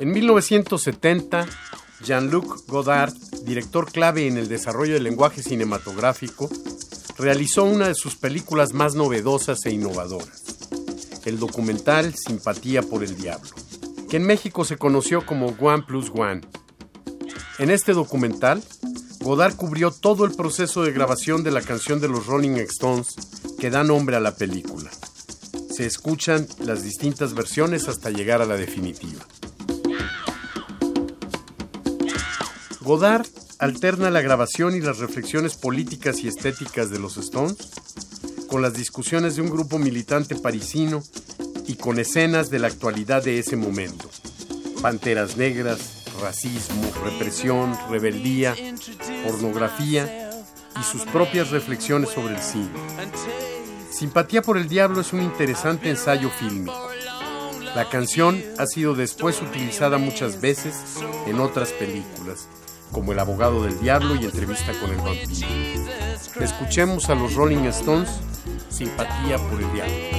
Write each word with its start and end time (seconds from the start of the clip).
En 0.00 0.12
1970, 0.12 1.48
Jean-Luc 2.04 2.68
Godard, 2.68 3.12
director 3.42 3.90
clave 3.90 4.28
en 4.28 4.36
el 4.36 4.48
desarrollo 4.48 4.94
del 4.94 5.02
lenguaje 5.02 5.42
cinematográfico, 5.42 6.48
realizó 7.18 7.64
una 7.64 7.88
de 7.88 7.96
sus 7.96 8.14
películas 8.14 8.74
más 8.74 8.94
novedosas 8.94 9.66
e 9.66 9.72
innovadoras, 9.72 10.44
el 11.24 11.40
documental 11.40 12.14
Simpatía 12.14 12.82
por 12.82 13.02
el 13.02 13.16
Diablo, 13.16 13.50
que 14.08 14.18
en 14.18 14.22
México 14.22 14.64
se 14.64 14.76
conoció 14.76 15.26
como 15.26 15.48
One 15.58 15.82
Plus 15.82 16.12
One. 16.14 16.42
En 17.58 17.70
este 17.70 17.92
documental, 17.92 18.62
Godard 19.18 19.56
cubrió 19.56 19.90
todo 19.90 20.24
el 20.24 20.30
proceso 20.30 20.84
de 20.84 20.92
grabación 20.92 21.42
de 21.42 21.50
la 21.50 21.62
canción 21.62 22.00
de 22.00 22.06
los 22.06 22.26
Rolling 22.26 22.56
Stones 22.68 23.16
que 23.58 23.68
da 23.68 23.82
nombre 23.82 24.14
a 24.14 24.20
la 24.20 24.36
película. 24.36 24.90
Se 25.74 25.86
escuchan 25.86 26.46
las 26.60 26.84
distintas 26.84 27.34
versiones 27.34 27.88
hasta 27.88 28.10
llegar 28.10 28.42
a 28.42 28.46
la 28.46 28.56
definitiva. 28.56 29.26
Godard 32.88 33.26
alterna 33.58 34.08
la 34.08 34.22
grabación 34.22 34.74
y 34.74 34.80
las 34.80 34.96
reflexiones 34.96 35.56
políticas 35.56 36.20
y 36.20 36.28
estéticas 36.28 36.88
de 36.88 36.98
los 36.98 37.18
Stones 37.18 37.54
con 38.48 38.62
las 38.62 38.72
discusiones 38.72 39.36
de 39.36 39.42
un 39.42 39.50
grupo 39.50 39.78
militante 39.78 40.34
parisino 40.36 41.02
y 41.66 41.74
con 41.74 41.98
escenas 41.98 42.48
de 42.48 42.60
la 42.60 42.68
actualidad 42.68 43.22
de 43.22 43.40
ese 43.40 43.56
momento. 43.56 44.08
Panteras 44.80 45.36
negras, 45.36 46.06
racismo, 46.22 46.90
represión, 47.04 47.76
rebeldía, 47.90 48.56
pornografía 49.22 50.30
y 50.80 50.82
sus 50.82 51.02
propias 51.02 51.50
reflexiones 51.50 52.08
sobre 52.08 52.36
el 52.36 52.40
cine. 52.40 52.70
Simpatía 53.90 54.40
por 54.40 54.56
el 54.56 54.66
Diablo 54.66 55.02
es 55.02 55.12
un 55.12 55.20
interesante 55.20 55.90
ensayo 55.90 56.30
fílmico. 56.30 56.88
La 57.74 57.90
canción 57.90 58.42
ha 58.56 58.64
sido 58.64 58.94
después 58.94 59.42
utilizada 59.42 59.98
muchas 59.98 60.40
veces 60.40 60.74
en 61.26 61.38
otras 61.38 61.72
películas, 61.72 62.48
como 62.92 63.12
El 63.12 63.18
abogado 63.18 63.62
del 63.64 63.78
diablo 63.80 64.14
y 64.14 64.24
Entrevista 64.24 64.72
con 64.80 64.90
el 64.90 64.96
vampiro. 64.98 65.48
Escuchemos 66.40 67.08
a 67.10 67.14
los 67.14 67.34
Rolling 67.34 67.64
Stones, 67.66 68.10
Simpatía 68.70 69.38
por 69.38 69.60
el 69.60 69.72
diablo. 69.72 70.18